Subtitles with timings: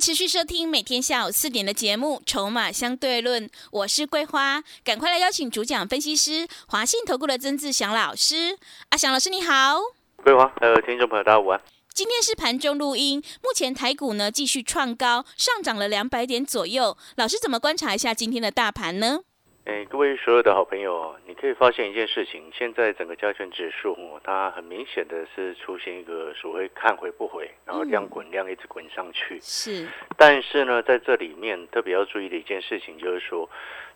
[0.00, 8.56] 持续收听每天下午四点的节目《筹码相对论》，我是桂花，赶快来邀请主讲分析师华信投顾的曾志祥老师。
[8.90, 9.80] 阿祥老师你好，
[10.22, 11.60] 桂花，还有听众朋友大家午安。
[11.92, 16.96] 今天是盘中录音，目前台股呢继续创高，上涨了两百点左右。
[17.16, 19.22] 老师怎么观察一下今天的大盘呢？
[19.68, 29.38] 哎，各位所有的好朋友，你可以发现一件事情，现在整个加权指数，它很明显的是出现一个所谓看回不回，然后量滚量一直滚上去。
[29.42, 29.86] 是，
[30.16, 33.46] 但是呢，在这里面特别要注意的一件事情，就是说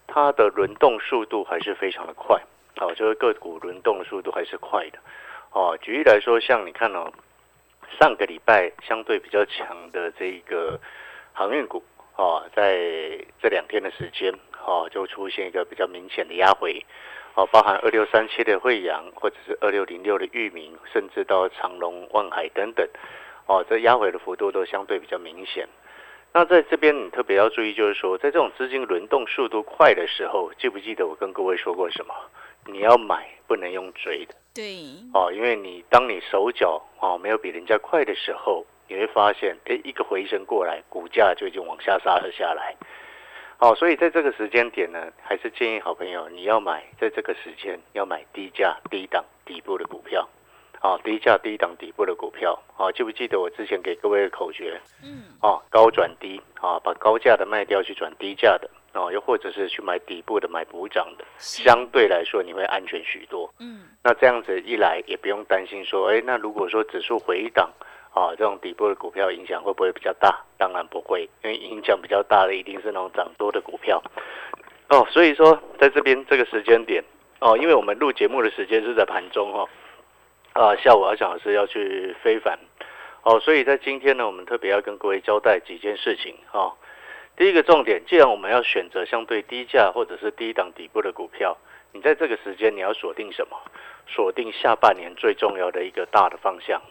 [0.06, 2.38] 它的轮动速度还是非常的快。
[2.76, 4.98] 好，就是个股轮动的速度还是快的。
[5.52, 7.10] 哦，举例来说，像你看哦，
[7.98, 10.78] 上个礼拜相对比较强的这个
[11.32, 11.82] 航运股，
[12.16, 12.76] 哦，在
[13.40, 14.34] 这两天的时间。
[14.66, 16.84] 哦，就出现一个比较明显的压回，
[17.34, 22.88] 哦，包含二六三七的惠阳，或者是二六零六的域名，甚至到长隆、万海等等，
[23.46, 25.68] 哦，这压回的幅度都相对比较明显。
[26.34, 32.14] 那在这边你特别要注意，就是说，在这种资金轮动速度快的时候，记不记得我跟各位说过什么？
[32.64, 34.62] 你要买不能用追的，对，
[35.12, 42.76] 哦，因为你当你手脚哦没有比人家快的时候，你会发现，哎，一个回升过来，股价就已经往下杀了下来。
[43.62, 50.28] 哦，所以在这个时间点呢，还是建议好朋友你要买，在这个时间要买低价低档底部的股票。
[50.82, 52.60] 哦，低价低档底部的股票。
[52.76, 54.80] 哦，记不记得我之前给各位的口诀？
[55.04, 55.26] 嗯。
[55.42, 56.42] 哦，高转低。
[56.60, 58.68] 啊，把高价的卖掉去转低价的。
[58.94, 63.48] 哦，又或者是去买底部的买补涨的，相对来说你会安全许多。
[63.60, 63.82] 嗯。
[64.02, 67.70] 那这样子一来，也不用担心说，哎，那如果说指数回档。
[68.14, 70.44] 啊，这种底部的股票影响会不会比较大？
[70.58, 74.02] 当然不会，因为影响比较大的一定是那种涨多的股票。
[74.90, 77.02] 哦，所以说在这边这个时间点，
[77.40, 79.68] 哦，因为我们录节目的时间是在盘中哦，
[80.52, 82.58] 啊，下午阿小老师要去非凡，
[83.22, 86.74] 哦，所以在今天呢，我们特别要跟各位交代几件事情哦。
[87.34, 91.56] 第一个重点，既然我们要选择相对低价或者是低档底部的股票，
[91.92, 93.56] 你在这个时间你要锁定什么？
[94.06, 96.82] 锁定下半年最重要的一个大的方向。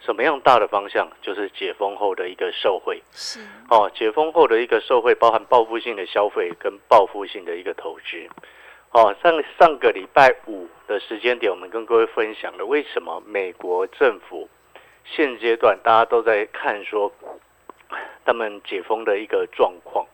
[0.00, 1.08] 什么样大的方向？
[1.22, 8.28] 就是解封后的一个受惠，是哦，解封后的一个受惠，包含报复性的消费跟报复性的一个投资。
[8.92, 14.48] 哦，上上个礼拜五的时间点，我们跟各位分享了为什么美国政府
[15.04, 17.12] 现阶段大家都在看说
[18.24, 20.06] 他们解封的一个状况。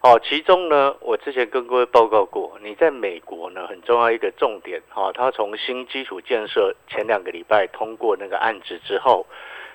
[0.00, 9.26] 哦，其中呢，我之前跟各位报告过，你在美国呢很重要一个重点，哈，它从新基础建设前两个礼拜通过那个案子之后，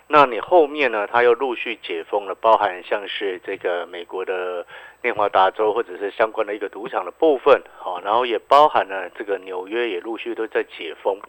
[0.07, 4.65] 那你后面呢，它又陆续解封了，包含像是这个美国的
[5.01, 11.19] 内华达州或者是相关的一个赌场的部分，好，然后也包含了这个纽约也陆续都在解封。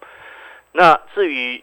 [0.71, 1.63] 那至于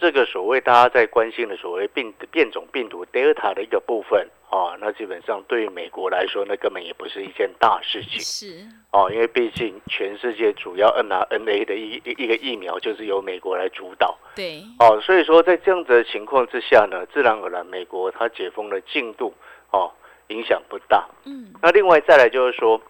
[0.00, 4.26] 这个所谓大家在关心的所谓病变种病毒 Delta 的一个部分。
[4.50, 8.18] 啊，那基本上对于美国来说，那根本也不是一件大事情。
[8.18, 14.18] 是哦，因为毕竟全世界主要 mRNA 的一一个疫苗就是由美国来主导。
[14.34, 14.60] 对。
[14.80, 19.32] 哦，所以说在这样子的情况之下呢，自然而然美国它解封的进度
[19.70, 19.92] 哦
[20.30, 21.08] 影响不大。
[21.26, 21.52] 嗯。
[21.62, 22.82] 那另外再来就是说，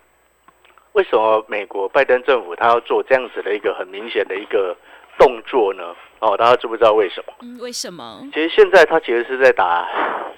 [0.93, 4.75] 为什么美国拜登政府他要做这样子的一个很明显的一个
[5.21, 5.95] 动作呢？
[6.21, 7.33] 哦，大家知不知道为什么？
[7.43, 8.27] 嗯，为什么？
[8.33, 9.87] 其实现在他其实是在打。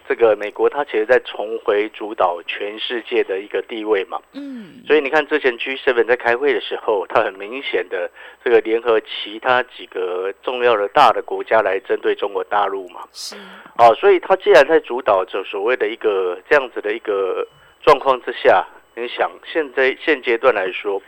[0.09, 4.20] 这个美国，他其实在重回主导全世界的一个地位嘛。
[4.32, 4.82] 嗯。
[4.87, 8.10] 所以你看，之前 G Seven 在开会的时候，他很明显的
[8.44, 13.03] 这个联合其他几个重要的大的国家来针对中国大陆嘛。
[13.12, 13.37] 是。
[13.78, 17.47] 哦，所以他既然在主导着所谓的一个这样子的一个
[17.81, 21.00] 状况之下，你想现在现阶段来说，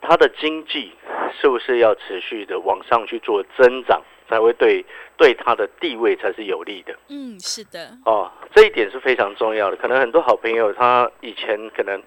[0.00, 0.92] 它的经济
[1.40, 4.02] 是不是要持续的往上去做增长？
[4.28, 4.84] 才会对
[5.16, 6.94] 对他的地位才是有利的。
[7.08, 7.88] 嗯，是的。
[8.04, 9.76] 哦，这一点是非常重要的。
[9.76, 11.98] 可能很多好朋友他以前可能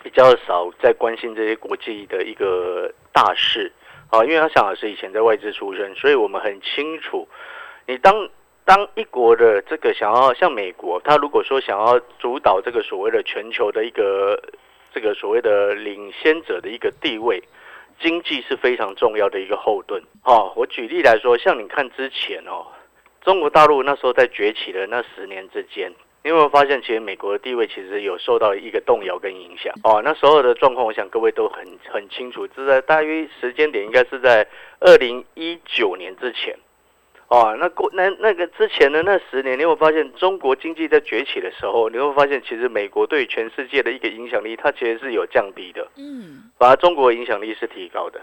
[0.00, 3.72] 比较少在关心这些国际的一个大事
[4.10, 7.26] 啊，因为他想的是以前在外资出身，所以我们很清楚，
[7.88, 8.28] 你当
[8.64, 14.40] 当一国的这个想要像美国，他如果说想要主导这个所谓的全球的一个
[14.94, 17.42] 这个所谓的领先者的一个地位。
[18.00, 20.52] 经济是非常重要的一个后盾哦。
[20.56, 22.66] 我举例来说，像你看之前哦，
[23.22, 25.92] 中国大陆那时候在崛起的那十年之间
[26.24, 30.02] 你有没有发现，其实美国的地位其实有受到一个动摇跟影响哦？
[30.02, 34.44] 那所有的状况，我想各位都很很清楚，这在大约时间点应该是在
[34.80, 36.58] 二零一九年之前
[37.34, 37.56] 哦。
[37.58, 48.20] 那过那那个之前的那十年，你会发现中国经济在崛起的时候，你会发现其实美国对全世界的一个影响力，它其实是有降低的，嗯，反而中国影响力是提高的。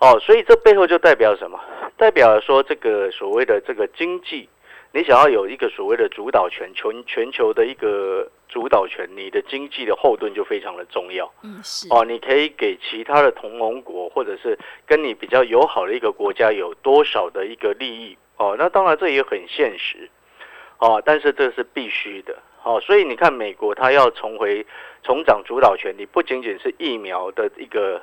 [0.00, 1.58] 哦，所以这背后就代表什么？
[1.96, 4.48] 代表说这个所谓的这个经济，
[4.92, 11.32] 你想要有一个所谓的主导权，全全球的一个主导权，你的经济的后盾就非常的重要。
[11.44, 18.18] 嗯，是，哦，你可以给其他的同盟国或者是跟你比较友好的一个国家有多少的一个利益？
[18.36, 20.10] 哦，那当然这也很现实。
[20.78, 22.36] 哦，但是这是必须的。
[22.62, 24.66] 哦，所以你看美国它要重回
[25.02, 28.02] 重掌主导权，你不仅仅是疫苗的一个。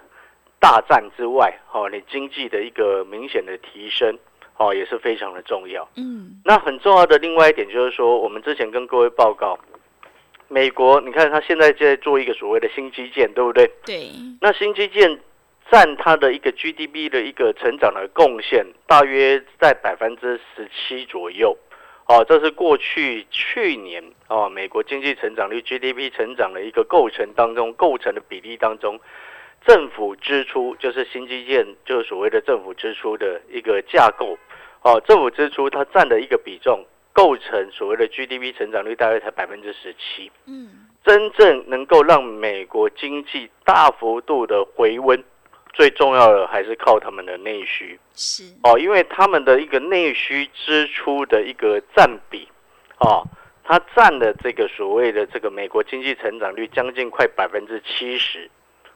[0.63, 4.15] 大战之外，哦，你经济的一个明显的提升，
[4.57, 5.89] 哦，也是非常的重要。
[5.95, 9.57] 嗯，那很重要的另外一点就是说，我们之前跟各位报告，
[10.49, 13.65] 美国，你看它现在在做一个所谓的新基建，对不对？
[13.83, 14.11] 对。
[14.39, 15.19] 那新基建
[15.69, 21.57] 占它的一个 GDP 的一个成长的贡献，大约在百分之十七左右。
[22.07, 28.99] 哦，这是过去去年哦，美国经济成长率 GDP 成长的一个构成当中构成的比例当中。
[29.65, 34.37] 政府支出就是新基建，就是所谓的政府支出的一个架构。
[34.81, 36.83] 哦，政府支出它占的一个比重，
[37.13, 40.31] 构成所谓的 GDP 成长率大约才百分之十七。
[40.47, 45.23] 嗯，真正能够让美国经济大幅度的回温，
[45.73, 47.99] 最重要的还是靠他们的内需。
[48.15, 52.47] 是哦，因为他们的一个内需支出的一个占比，
[52.99, 53.25] 哦，
[53.63, 58.49] 它占的这个所谓的这个美国经济成长率将近快百分之七十。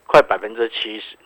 [0.08, 1.18] 快百分之七十，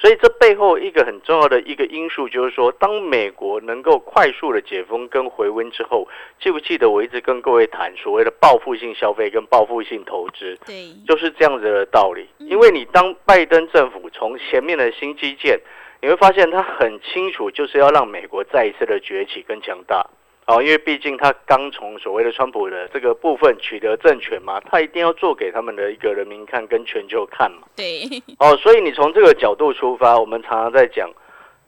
[0.00, 6.06] 所以这背后一个很重要的一个因素就是说，当美国能够快速的解封跟回温之后，
[6.40, 10.56] 记不记得我一直跟各位谈所谓的报复性消费跟报复性投资？
[10.64, 12.28] 对，就是这样子的道理。
[12.38, 15.60] 因为你当拜登政府从前面的新基建，
[16.00, 20.06] 你会发现他很清楚，就是要让美国再一次的崛起跟强大。
[20.48, 27.68] 哦，因为毕竟他刚从所谓的川普的这个部分取得政权嘛，他一定要做给他们的一个人民看，跟全球看嘛。
[27.76, 28.00] 对。
[28.38, 31.10] 哦，所以你从这个角度出发，我们常常在讲，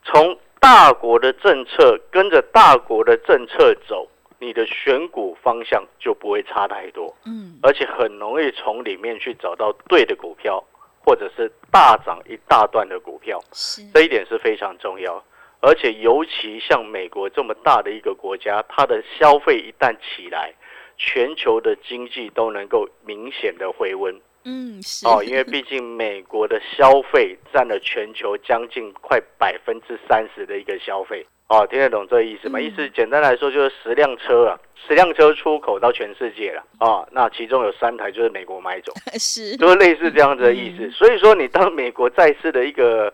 [0.02, 7.14] 从大国的政策跟着大国的政策走，你的选股方向就不会差太多。
[7.26, 7.58] 嗯。
[7.62, 10.64] 而且很容易从里面去找到对的股票，
[11.04, 13.38] 或者是大涨一大段的股票。
[13.52, 13.82] 是。
[13.92, 15.22] 这一点是非常重要。
[15.62, 20.54] 而且，尤其像美国这么大的一个国家，它的消费一旦起来，
[20.96, 24.18] 全球的经济都能够明显的回温。
[24.44, 31.26] 嗯，是哦，因为毕竟美国的消费占了全球将近快百分之三十的一个消费。
[31.48, 32.58] 哦，听得懂这意思吗？
[32.58, 34.58] 意思简单来说就是十辆车啊，
[34.88, 40.90] 十辆车出口到全世界了啊，那其中有三台就是美国买走， 是，就是类似这样子的意思。
[40.90, 43.12] 所以说，你当美国再次的一个。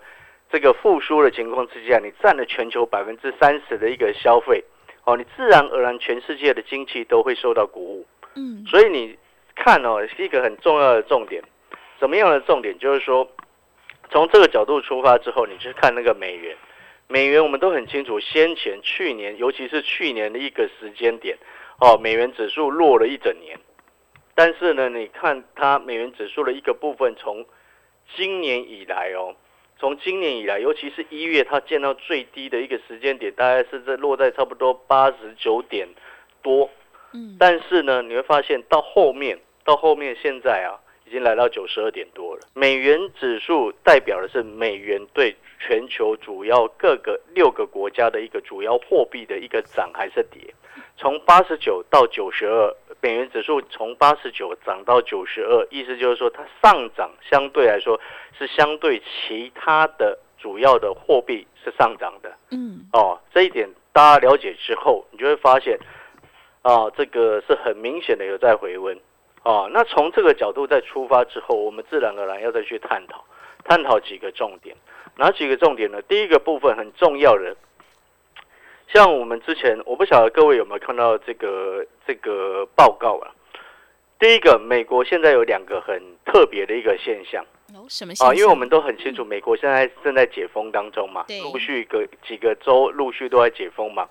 [0.50, 4.62] 这个复苏的情况之下，你占了全球百分之三十的一个消费，
[5.04, 8.06] 哦，你自然而然全世界的经济都会受到鼓舞。
[8.36, 9.18] 嗯，所以你
[9.56, 11.42] 看哦，是一个很重要的重点。
[11.98, 12.78] 什么样的重点？
[12.78, 13.28] 就是说，
[14.10, 16.56] 从这个角度出发之后，你去看那个美元，
[17.08, 21.36] 美元我们都很清楚，先前去年，尤其是去年的一个时间点，
[21.80, 23.58] 哦，美元指数落了一整年。
[24.34, 27.44] 但是呢，你看它美元指数的一个部分，从
[28.14, 29.34] 今年以来哦。
[29.78, 35.86] 从今年以来，尤其是一月，它见到最低的一个时间点，大概是在落在差不多八十九点
[36.42, 36.70] 多。
[37.12, 42.40] 嗯，但是呢，你会发现到后面，到后面现在啊，已经来到九十二点多了。
[42.54, 50.54] 美元指数代表的是美元对全球主要各个六个国家的一个主要货币的一个涨还是跌。
[50.98, 58.00] 从八十九到九十二，美元指数从八十九涨到九十二，意思就是说它上涨相对来说
[58.38, 62.32] 是相对其他的主要的货币是上涨的。
[62.50, 65.78] 嗯，哦，这一点大家了解之后，你就会发现，
[66.62, 68.98] 啊，这个是很明显的有在回温。
[69.42, 73.22] 哦，那从这个角度再出发之后，我们自然而然要再去探讨，
[73.64, 74.74] 探讨几个重点。
[75.18, 76.00] 哪几个重点呢？
[76.02, 77.54] 第一个部分很重要的。
[78.88, 83.30] 像我们之前，我不晓得各位有没有看到这个这个报告啊？
[84.18, 88.32] 第一个，美国现在有两个很特别的一个现象哦，什么啊？
[88.32, 94.08] 因为我们都很清楚，美国现在正在解封当中嘛，对，陆续个几个州陆续都在解封嘛。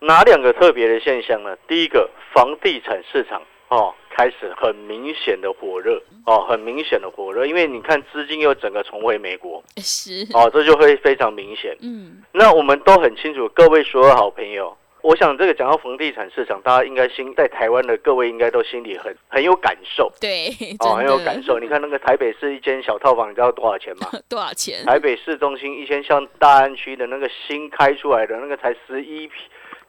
[0.00, 1.56] 哪两个特别的现象呢？
[1.66, 3.94] 第一个，房地产市场哦。
[4.16, 11.76] 开始很明显的火热哦，很明显的火热，因为你看资金又整个重回美国，是哦，这就会非常明显。
[11.80, 21.58] 嗯，那我们都很清楚，各位所有好朋友，我想这个讲到房地产市场，大家应该心在台湾的各位应该都心里很很有感受对，哦，很有感受。
[21.58, 24.08] 你看那个台北市一间小套房，你知道多少钱吗？
[24.30, 24.84] 多少钱？
[24.86, 29.36] 台北市中心一间像大安区的那个新开出来的那个才十一平，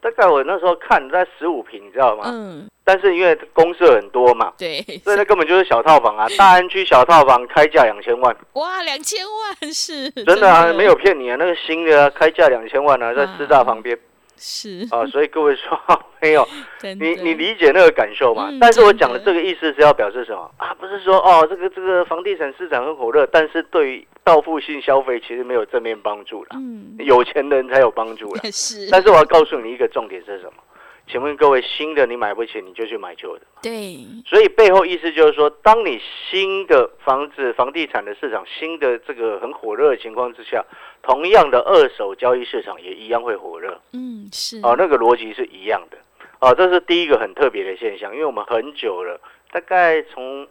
[0.05, 2.25] 大概我那时候看在十五平，你知道吗？
[2.27, 6.27] 嗯，但是因为公社很多嘛，对，所以那根本就是小套房啊。
[6.38, 13.97] 大安区小套房开价两千万，哇，两千万是真的啊，没有骗你啊，那个新的啊，开价两千万啊，在师大旁边
[14.37, 15.79] 是啊，所以各位说
[16.21, 16.47] 没有，
[16.81, 18.49] 你你理解那个感受嘛？
[18.51, 20.73] 嗯但是我讲的这个意思是要表示什么啊？
[20.79, 28.41] 不是说哦，这个这个房地产市场很火热，但是对于报复性消费其实没有正面帮助了，嗯有钱人才有帮助了。
[28.51, 30.63] 是，但是我要告诉你一个重点是什么？
[31.07, 33.41] 请问各位，新的你买不起，你就去买旧的。
[33.62, 40.65] 对，所以背后意思就是说，当你新的房子、房地产的市场新的这个很火热的情况之下，
[41.03, 43.79] 同样的二手交易市场也一样会火热。
[43.93, 45.97] 嗯是哦，那个逻辑是一样的。
[46.39, 49.19] 哦，这是第一个很特别的现象，因为我们很久了，
[49.51, 50.47] 大概从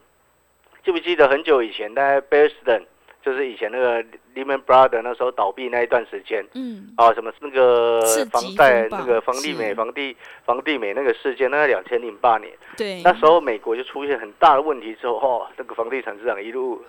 [0.84, 2.86] 记不记得很久以前，大概 Bear Stearns
[3.24, 4.04] 就是以前那个
[4.34, 6.44] Lehman Brothers 那时候倒闭那一段时间。
[6.54, 6.92] 嗯。
[6.96, 8.00] 啊，什么那个
[8.30, 16.80] 房贷那个房地美、房地房地美那个事件，那在两千零八年，对，那时候美国就出现很大的问题之后，哦，那个房地产市场一路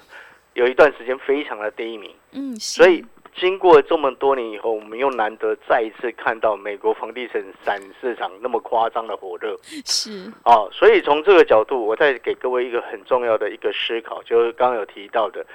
[0.54, 3.04] 有一段时间非常的低迷，嗯所以
[3.36, 10.32] 经过这么多年以后，我们又难得再一次看到美国房地产市场那么夸张的火热是。
[10.44, 15.46] 啊，所以从这个角度，我再给各位一个很重要的一个思考，就是刚刚有提到的，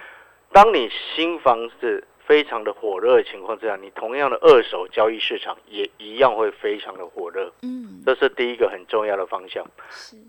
[0.52, 9.64] 当你新房子非常的火热的情况之下，你同样的二手交易市场也一样会非常的火热，嗯这是第一个很重要的方向。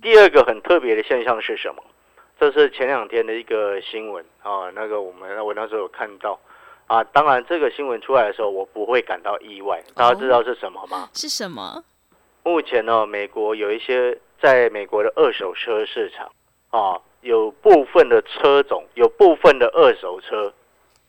[0.01, 1.83] 第二个很特别的现象是什么？
[2.39, 6.39] 这是前两天的一个新闻啊，那个我们我那时候有看到
[6.87, 7.03] 啊。
[7.03, 9.81] 当然，这个新闻出来的时候，我不会感到意外。
[9.95, 11.09] 大家知道是什么吗？
[11.13, 11.83] 是什么？
[12.43, 16.31] 目前呢，美国有一些在美国的二手车市场
[16.71, 20.53] 啊，有部分的车种，有部分的二手车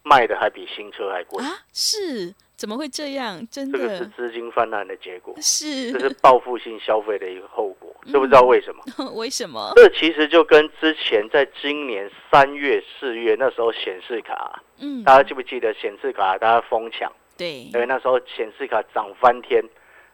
[0.03, 1.43] 卖的还比新车还贵。
[1.45, 3.47] 啊，是怎么会这样？
[3.51, 7.95] 真的这个是的资金泛滥的结果，是这是报复性消费的一个后果。
[8.07, 8.83] 知不知道为什么？
[9.15, 9.73] 为什么？
[9.77, 17.11] 这其实就跟之前在今年三月、四月那时候显示卡，嗯，大家记不记得显示卡大家疯抢？
[17.39, 19.63] 对因为那时候显示卡涨翻天，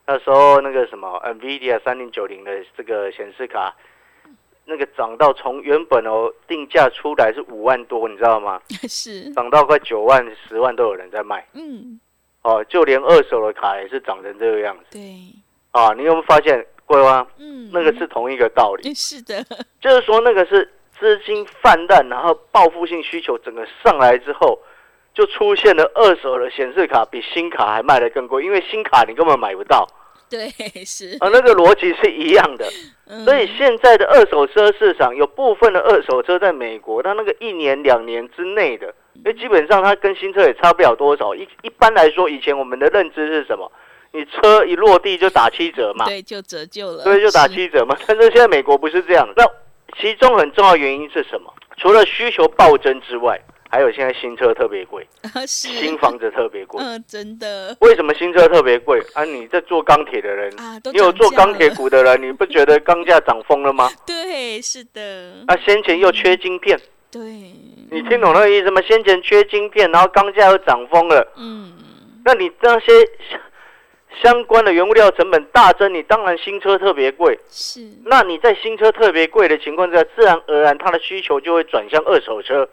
[0.07, 3.75] 那时候那个什么 NVIDIA 三零九零的这个显示卡，
[4.71, 8.61] 那个涨到从原本哦定价出来是五万多，你知道吗？
[8.87, 9.33] 是。
[9.33, 11.43] 涨到快九万、十万都有人在卖。
[11.55, 11.99] 嗯。
[12.43, 14.85] 哦，就连二手的卡也是涨成这个样子。
[14.93, 15.01] 对。
[15.71, 15.95] 啊！
[15.97, 17.27] 你有没有发现，桂花？
[17.39, 17.71] 嗯。
[17.73, 18.93] 那个是同一个道理？
[18.93, 19.43] 是的。
[19.81, 24.59] 就是说那个是资金泛滥，然后报复性需求整个上来之后，
[25.15, 29.89] 就出现了二手的显示卡比新卡还卖的更贵，因为新卡你根本买不到
[30.29, 30.49] 对
[30.85, 32.67] 是啊，那个逻辑是一样的。
[33.11, 41.35] 嗯所以现在的二手车市场有部分的二手车在美国，它那个一年两年之内的，因为基本上它跟新车也差不了多少。
[41.35, 43.73] 一一般来说，以前我们的认知是什么？
[44.13, 47.97] 你车一落地就打七折嘛，对就折旧了，对，就打七折嘛。
[48.07, 49.45] 但是现在美国不是这样，那
[49.99, 51.51] 其中很重要原因是什么？
[51.79, 56.83] 除了需求暴增之外，还有现在新车特别贵， 啊新房子特别贵。
[56.83, 59.25] 嗯真的为什么新车特别贵啊？
[59.25, 63.89] 你在做钢铁的人，啊你有做钢铁股的人，你不觉得钢价涨疯了吗？
[64.07, 66.79] 对是的啊、先前又缺晶片，
[67.11, 67.21] 对
[67.91, 68.81] 你听懂那个意思吗？
[68.83, 71.73] 先前缺晶片，然后钢价又涨疯了，嗯
[72.25, 72.87] 那你那些
[73.31, 73.41] 相
[74.23, 77.39] 相关的原物料成本大增，你当然新车特别贵。
[77.51, 82.69] 是那你在新车特别贵的情况下，自然而然它的需求就会转向二手车。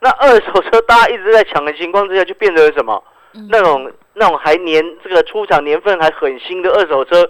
[0.00, 3.02] 那二手车大家一直在抢的情况之下，就变成了什么？
[3.36, 7.28] 嗯那种那种还年这个出厂年份还很新的二手车，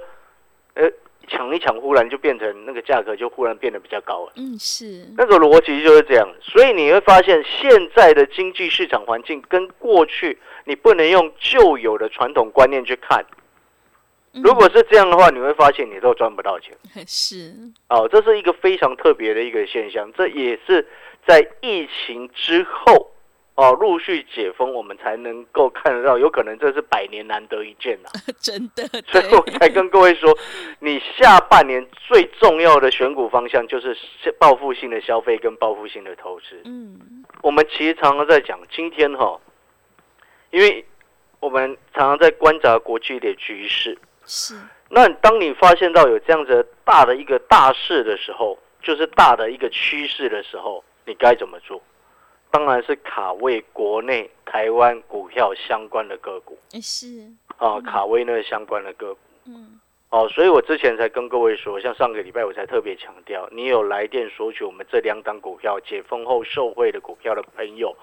[0.75, 0.87] 呃，
[1.29, 4.33] 抢一抢，忽然就变成那个价格就忽然变得比较高了。
[4.37, 13.25] 嗯是那个逻辑就是这样，所以你会发现现在的经济市场环境跟过去你不能用旧有的传统观念去看。
[14.35, 16.77] 嗯如果是这样的话，你会发现你都赚不到钱。
[17.07, 17.55] 是
[17.89, 20.87] 哦，这是一个非常特别的一个现象，这也是
[21.27, 23.11] 在疫情之后
[23.55, 28.09] 哦陆续解封，我们才能够看得到，有可能这是百年难得一见呐、
[28.41, 30.37] 真的所以我才跟各位说，
[30.81, 33.97] 你下半年最重要的选股方向就是
[34.39, 36.61] 报复性的消费跟报复性的投资。
[36.65, 39.39] 嗯我们其实常常在讲，今天哈，
[40.51, 40.85] 因为
[41.41, 43.97] 我们常常在观察国际的局势。
[44.27, 44.55] 是
[44.89, 51.81] 那当你发现到有这样子大的一个大势的时候，就是大的一个趋势的时候，你该怎么做？
[52.51, 59.21] 当然是卡位国内台湾股票相关的个股诶是啊，卡位那个相关的个股。
[59.47, 59.81] 嗯
[60.11, 67.97] 哦，所以我之前才跟各位说，像上个礼拜我才特别强调，你有来电索取我们这两档股票解封后受惠的股票的朋友，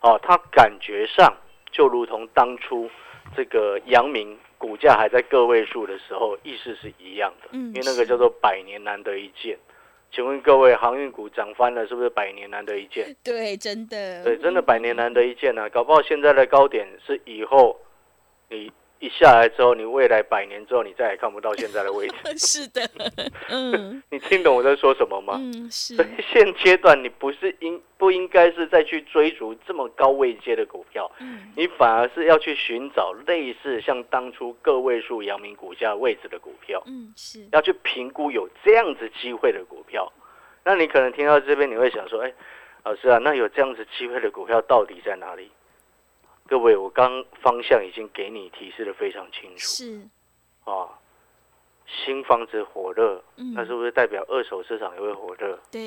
[0.00, 1.32] 哦，他感觉上
[1.70, 2.90] 就如同当初
[3.36, 9.56] 这个阳明股价还在个位数的时候，意思是一样的，嗯因为那个叫做百年难得一见。
[10.14, 13.16] 请问各位，航运股涨翻了，是不是百年难得一见？
[13.24, 15.66] 对，真的，对，真的百年难得一见啊！
[15.70, 17.80] 搞不好现在的高点是以后
[18.50, 18.70] 你
[19.02, 22.14] 一下来之后，你未来百年之后，你再也看不到现在的位置。
[22.38, 22.80] 是的，
[23.50, 25.34] 嗯你听懂我在说什么吗？
[25.42, 40.10] 嗯是所，以现阶段你不是应不应该是再去追逐这么高位阶的股票，嗯你反而是要去寻找类似像当初个位数阳明股价位置的股票，嗯是，要去评估有这样子机会的股票。
[40.64, 42.32] 那你可能听到这边，你会想说，哎，
[42.84, 45.50] 老师啊，那有这样子机会的股票到底在哪里？
[46.46, 50.08] 各位，我刚方向已经给你提示的非常清楚是，
[50.64, 50.88] 啊。
[52.04, 55.58] 新房子火热，嗯那是不是代表二手市场也会火热？
[55.70, 55.80] 对，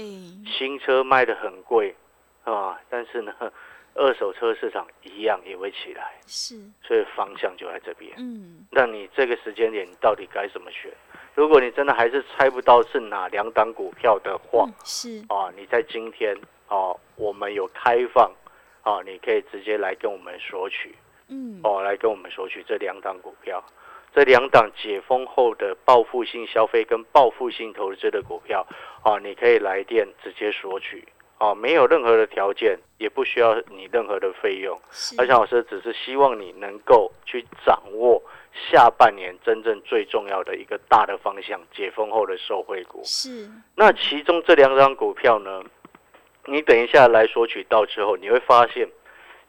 [0.45, 1.95] 新车卖的很贵
[2.43, 3.33] 啊，但是呢，
[3.95, 8.13] 二手车市场一样也会起来，是，所以方向就在这边。
[8.17, 10.91] 嗯那你这个时间点，你到底该怎么选？
[11.33, 18.31] 如果你真的还是猜不到是哪两档股票的话嗯，是，啊，你在今天啊，我们有开放
[18.85, 20.95] 啊，你可以直接来跟我们索取
[21.27, 23.61] 嗯哦，来跟我们索取这两档股票。
[24.13, 28.65] 这两档解封后的报复性消费跟报复性投资的股票
[29.03, 31.03] 哦，你可以来电直接索取
[31.39, 34.79] 哦，没有任何的条件，也不需要你任何的费用。
[34.91, 38.21] 是，而且老师只是希望你能够去掌握
[38.53, 43.01] 下半年真正最重要的一个大的方向，解封后的受惠股。
[43.03, 45.61] 是，那其中这两张股票呢，
[46.45, 48.87] 你等一下来索取到之后，你会发现，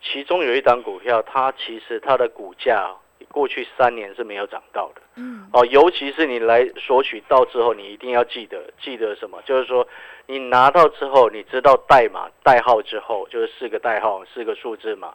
[0.03, 2.95] 其中有一档股票，它其实它的股价
[3.29, 5.03] 过去三年是没有涨到的。
[5.17, 9.41] 嗯哦，尤其是你来索取到之后，你一定要记得，记得什么？
[9.45, 9.87] 就是说，
[10.27, 15.15] 你拿到之后，你知道代码、代号之后，就是四个代号、四个数字嘛。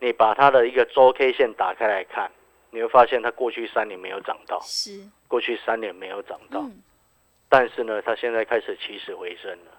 [0.00, 2.30] 你把它的一个周 K 线打开来看，
[2.70, 6.60] 你会发现它过去三年没有涨到，是，过去三年没有涨到。
[6.60, 6.82] 嗯
[7.48, 9.72] 但是呢，它现在开始起死回生了。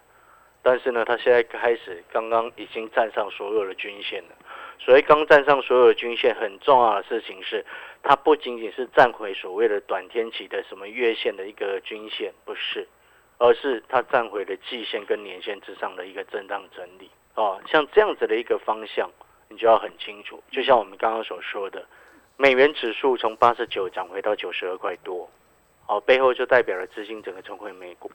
[0.64, 4.34] 但是呢，它现在开始刚刚已经站上所有的均线了。
[4.78, 7.64] 所以刚站上所有的均线，很重要的事情是，
[8.02, 12.88] 它不仅仅是站回所谓的短天期的什么月线的一个均线，不是，
[13.36, 17.10] 而是它站回了季线跟年线之上的一个震荡整理。
[17.34, 19.10] 哦，像这样子的一个方向，
[19.48, 20.42] 你就要很清楚。
[20.50, 21.86] 就像我们刚刚所说的，
[22.38, 25.28] 美元指数从八十九涨回到九十二块多，
[25.86, 28.10] 哦，背后就代表了资金整个重回美股。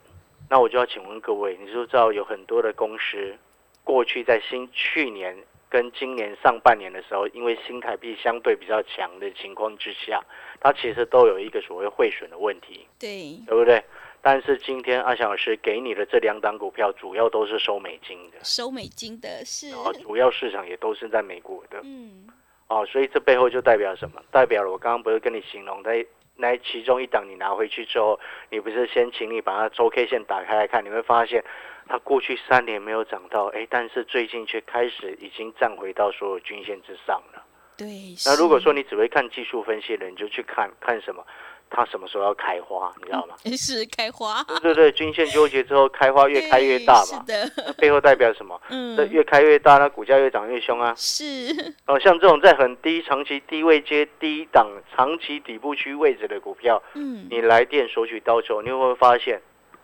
[0.49, 3.37] 那我就要请问各位，你知不知道有很多的公司
[3.83, 5.37] 过去在新去年
[5.69, 10.19] 跟今年上半年的时候，因为新台币相对比较强的情况之下，
[10.59, 13.83] 它其实都有一个所谓汇损的问题，对，对不对？
[14.21, 21.79] 但是今天阿翔老师给你的这两档股票，主要都是收美金的，收美金的是，然后主要市场也都是在美国的。
[21.83, 22.27] 嗯
[22.67, 24.21] 哦，所以这背后就代表什么？
[24.29, 26.05] 代表了我刚刚不是跟你形容，在
[26.41, 28.17] 那其中一档你拿回去之后，
[28.49, 31.43] 你不是先请你把它周 K 线打开来看，你会发现
[31.87, 37.43] 它过去三年没有涨到，哎，但是最近却开始已经站回到所有均线之上了。
[37.77, 37.87] 对，
[38.25, 41.25] 那如果说你只会看技术分析的，你就去看看什么，
[41.69, 43.35] 它什么时候要开花，你知道吗？
[43.55, 48.59] 是开花，对对对，均线纠结之后开花越开越大嘛，是的，那背后代表什么？
[48.69, 50.93] 嗯这，越开越大，那股价越涨越凶啊。
[50.97, 59.41] 是，哦，像这种在很低、长期低位接低档、长期底部区位置的股票，嗯你来电索取到手，你会不会发现，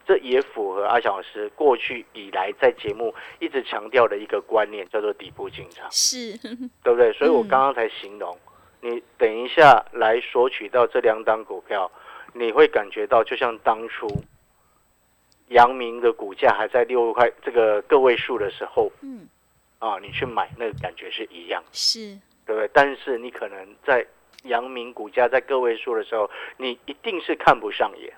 [0.07, 6.37] 这也符合阿小老师过去以来在节目一直强调的一个观念，叫做底部进场，是，
[6.83, 7.13] 对不对？
[7.13, 8.37] 所以我嗯刚刚才形容，
[8.85, 11.91] 你等一下来索取到这两档股票，
[12.33, 14.07] 你会感觉到就像当初
[15.47, 19.27] 阳明的股价还在六块这个个位数的时候嗯
[19.79, 21.63] 啊，你去买那个感觉是一样。
[21.71, 22.69] 是，对不对？
[22.71, 24.05] 但是你可能在
[24.43, 28.13] 阳明股价在个位数的时候，你一定是看不上眼，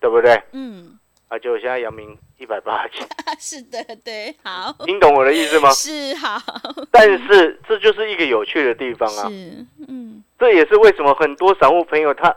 [0.00, 0.38] 对不对？
[0.52, 0.99] 嗯，
[1.30, 3.06] 啊，就现在阳明一百八十几，
[3.38, 5.70] 是的，对，好，听懂我的意思吗？
[5.70, 6.42] 是好，
[6.90, 12.36] 但是这就是一个有趣的地方啊，是，嗯，这也是为什么很多散户朋友他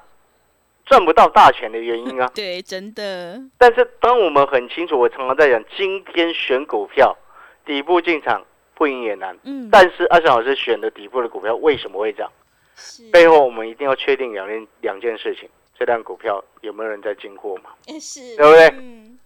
[0.86, 2.30] 赚不到大钱的原因啊。
[2.36, 7.18] 对，真的，但是当我们很清楚，我常常在讲，今天选股票
[7.66, 9.36] 底部进场不赢也难。
[9.44, 12.32] 嗯，但是阿翔老师选的底部的股票为什么会涨？
[12.76, 17.72] 是，背后我们一定要确定两件两件事情：这辆股票有没有人在进货嘛？
[18.00, 19.18] 是，对不对嗯，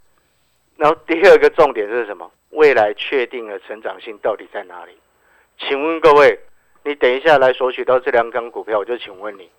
[0.75, 2.31] 然后第二个重点是什么？
[2.51, 4.97] 未来确定的成长性到底在哪里？
[5.59, 6.39] 请问各位，
[6.83, 9.49] 你等一下来索取到这两张股票，我就请问你，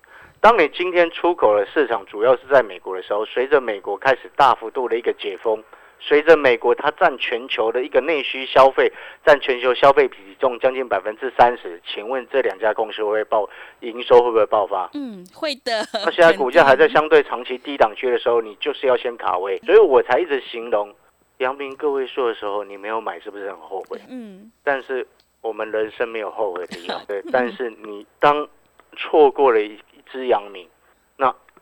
[0.41, 5.63] 当你今天出口的市场主要是在美国的时候，随着美国开始大幅度的一个解封，
[5.99, 8.91] 随着美国它占全球的一个内需消费
[9.25, 13.49] 占全球消费比重将近百分之三十，请问这两家公司会不会爆
[13.81, 14.89] 营收会不会爆发？
[14.93, 15.85] 嗯，会的。
[16.05, 20.93] 那现在股价还在相对长期低档区的时候，你就是要先卡位，所以我才一直形容
[21.39, 23.99] 阳明个位数的时候，你没有买是不是很后悔？
[24.09, 25.05] 嗯，但是
[25.41, 27.21] 我们人生没有后悔的地方， 对。
[27.31, 28.47] 但是你当
[28.97, 30.78] 错过了一一只阳明，那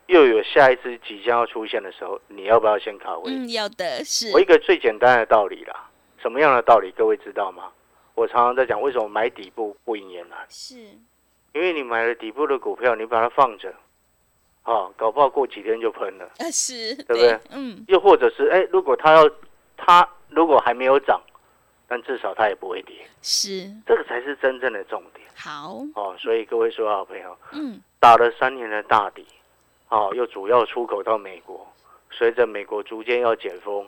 [0.07, 3.31] 又有下一只即将要出现的时候，你要不要先卡位？
[3.31, 5.89] 嗯，要的是我一个最简单的道理啦，
[6.21, 6.91] 什么样的道理？
[6.91, 7.71] 各位知道吗？
[8.15, 10.39] 我常常在讲，为什么买底部不赢也难？
[10.49, 10.75] 是，
[11.53, 13.73] 因为你买了底部的股票，你把它放着，
[14.63, 16.25] 啊，搞不好过几天就喷了。
[16.39, 17.39] 啊是，对不对？
[17.51, 19.29] 嗯，又或者是，哎，如果它要
[19.75, 21.21] 它如果还没有涨，
[21.87, 26.15] 但至少它也不会跌，是，这个才是真正的重点好，哦。
[26.17, 29.25] 所以各位说好朋友，嗯，打了三年的大底，
[29.89, 31.65] 哦，又主要出口到美国，
[32.11, 33.87] 随着美国逐渐要解封，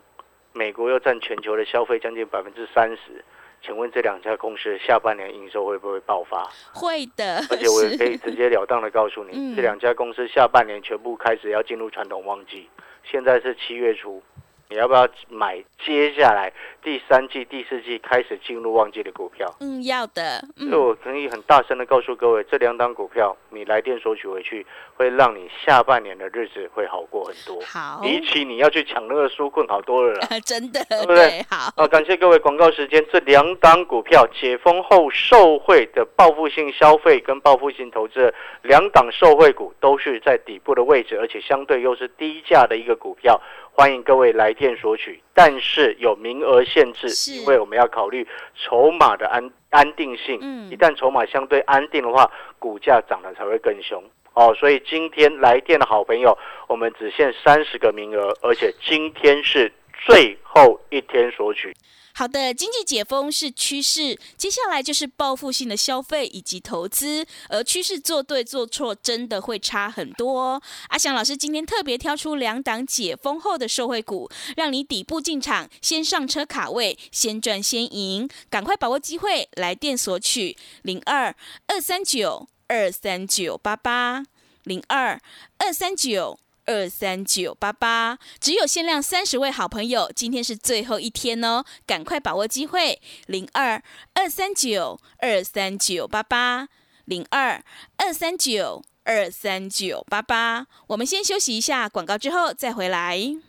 [0.53, 3.23] 美国又占全球的消费将近百分之三十。
[3.61, 6.49] 请问这两家公司下半年营收会不会爆发？
[6.73, 12.69] 会的，而且我也可以直截了当的告诉你，嗯这两家公司下半年全部开始要进入传统旺季。
[13.03, 14.23] 现在是七月初，
[14.71, 16.53] 你要不要买接下来
[16.83, 19.51] 第三季、第四季开始进入旺季的股票？
[19.59, 24.63] 嗯，要的，所以嗯，我可以很大声的告诉各位，这两档股票你来电索取回去，
[24.95, 30.27] 会让你下半年的日子会好过很多，好，比起你要去抢那个书困好多了啦。
[30.45, 33.03] 真的，对不对对，好，啊，感谢各位广告时间。
[33.11, 43.41] 这两档股票解封后受惠的报复性消费跟报复性投资两档受惠股，都是在底部的位置，而且相对又是低价的一个股票。
[43.79, 50.37] 欢迎各位来电索取，但是有名额限制，因为我们要考虑筹码的安安定性。
[50.41, 54.03] 嗯一旦筹码相对安定的话，股价涨得才会更凶。
[54.33, 56.37] 哦，所以今天来电的好朋友，
[56.67, 61.73] 我们只限三十个名额，而且今天是最后一天索取。
[62.19, 70.61] 好的，经济解封是趋势，接下来就是报复性的消费以及投资，而趋势做对做错真的会差很多。
[70.89, 81.33] 阿翔老师今天特别挑出两档解封后的受惠股，让你底部进场，先上车卡位，先赚先赢，赶快把握机会，来电索取零二
[81.67, 84.25] 二三九二三九八八
[84.65, 85.21] 零二
[85.57, 86.37] 二三九。
[86.69, 93.01] 二三九八八，只有限量三十位好朋友，今天是最后一天哦，赶快把握机会！
[93.25, 93.81] 零二
[94.13, 96.67] 二三九二三九八八，
[97.05, 97.63] 零二
[97.97, 100.67] 二三九二三九八八。
[100.89, 103.48] 我们先休息一下，广告之后再回来。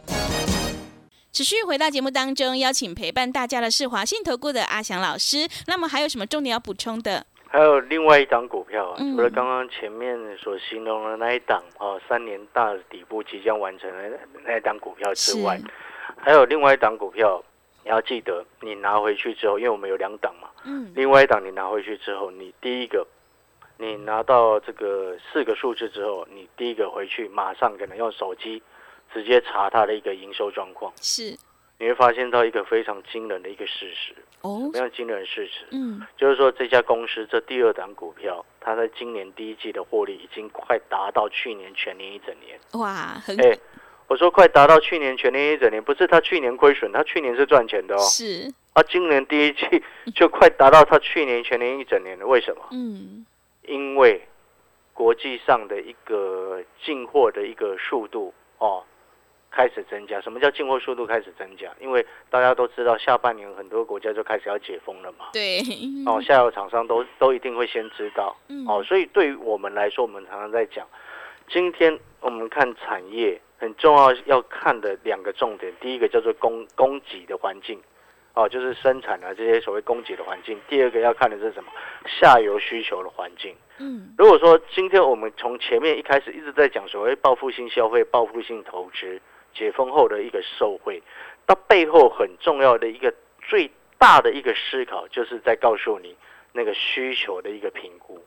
[1.33, 5.47] 持续回到节目当中，邀请陪伴大家的是华信投顾的阿翔老师。
[5.65, 7.25] 那么还有什么重点要补充的？
[7.47, 15.57] 还有另外一档股票啊，嗯除了刚刚前面所形容的那一档哦，三年大底部即将完成的那一档股票之外，
[16.17, 17.41] 还有另外一档股票，
[17.85, 23.07] 你要记得，你拿回去之后，因为我们有两档嘛，嗯，另外一档你拿回去之后，你第一个，
[23.77, 28.61] 你拿到这个四个数字之后，你第一个回去马上可能用手机
[29.13, 31.37] 直接查它的一个营收状况，是。
[31.79, 34.69] 你会发现到一个非常惊人的一个事实，哦。
[34.71, 42.59] 非，常惊人的事实，嗯，就是说这家公司这第二档股票，它在今年第一季的获利已经快达到去年全年一整年。
[42.73, 43.57] 哇，很、哎、
[44.07, 47.99] 我说快达到去年全年一整年，不是它去年亏损，它去年是赚钱的哦。
[48.01, 52.61] 是，啊，今年第一季就快达到它去年全年一整年了，为什么？
[52.69, 53.25] 嗯，
[53.63, 54.21] 因为
[54.93, 58.83] 国际上的一个进货的一个速度哦
[59.51, 60.19] 开始增加。
[60.21, 61.69] 什么叫进货速度开始增加？
[61.79, 65.25] 因为大家都知道，下半年很多国家就开始要解封了嘛。
[65.33, 65.59] 对，
[66.05, 68.35] 哦，下游厂商都都一定会先知道。
[68.47, 70.87] 嗯，哦，所以对于我们来说，我们常常在讲，
[71.49, 77.79] 今天我们看产业很重要要看的两个重点，第一个叫做供供给的环境，
[78.33, 81.69] 哦，就是生产啊这些所谓供给的环境；第二个要看的是什么？
[82.05, 83.55] 下游需求的环境。
[83.79, 89.19] 嗯，如果说今天我们从前面一开始一直在讲所谓报复性消费、报复性投资、
[89.53, 91.01] 解封后的一个受惠，
[91.45, 96.15] 到背后很重要的一个最大的一个思考，就是在告诉你
[96.51, 98.23] 那个需求的一个评估。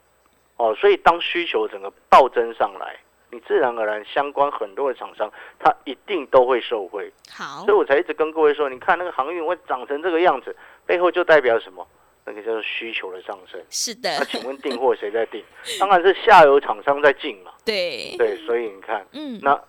[0.57, 2.97] 哦，所以当需求整个暴增上来，
[3.31, 7.13] 你自然而然相关很多的厂商，它一定都会受惠。
[7.29, 10.55] 好所以，我才一直跟各位说，你看那个航运会长成这个样子，
[10.87, 11.85] 背后就代表什么？
[12.27, 13.61] 那个叫做需求的上升。
[13.69, 15.45] 是的那的，请问订货谁在订？
[15.79, 17.51] 当然是下游厂商在进嘛。
[17.65, 19.61] 对，对，所以你看，嗯，那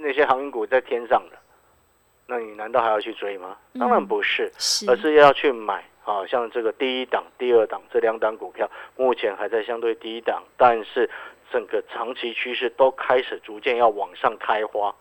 [0.00, 1.36] 那些航运股在天上的，
[2.26, 3.56] 那你难道还要去追吗？
[3.74, 11.10] 嗯当然不是，是而是要去买啊，像这个第一档、第二档这两档股票，目前还在相对低档，但是
[11.50, 14.94] 整个长期趋势都开始逐渐要往上开花。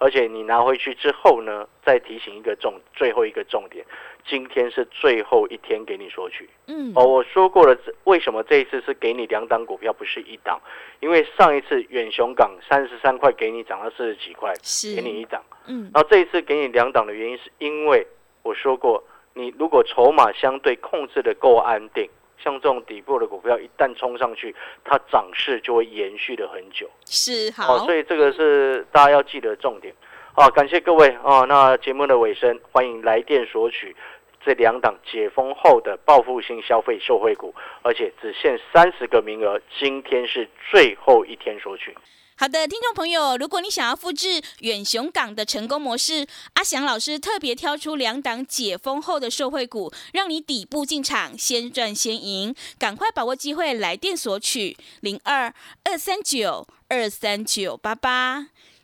[0.00, 3.84] 而且你拿回去之后呢，再提醒一个重，最后一个重点，
[4.26, 6.48] 今天是最后一天给你索取。
[6.66, 10.60] 嗯，哦，我说过了，这为什么这一次是给你两档股票，不是一档？
[11.00, 15.42] 因为上一次远雄港三十三块给你涨到四十几块，是给你一档。
[15.66, 18.06] 嗯，然后这一次给你两档的原因，是因为
[18.42, 19.02] 我说过，
[19.34, 22.08] 你如果筹码相对控制的够安定，
[22.42, 24.54] 像这种底部的股票，一旦冲上去，
[24.84, 26.88] 它涨势就会延续的很久。
[27.06, 29.94] 是哦，好所，以这个是大家要记得重点。
[30.40, 31.44] 好，感谢各位哦。
[31.48, 33.96] 那节目的尾声，欢迎来电索取
[34.46, 41.92] 这两档解封后的报复性消费受惠股，而且只限三十个名额，今天是最后一天索取。
[42.36, 58.46] 好的，听众朋友，如果你想要复制远雄港的成功模式，阿翔老师特别挑出两档解封后的受惠股，让你底部进场，先赚先赢，赶快把握机会，来电索取零二二三九二三九八八。